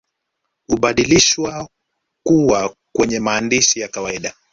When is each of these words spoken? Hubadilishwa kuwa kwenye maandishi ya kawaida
Hubadilishwa 0.67 1.69
kuwa 2.25 2.75
kwenye 2.93 3.19
maandishi 3.19 3.79
ya 3.79 3.87
kawaida 3.87 4.33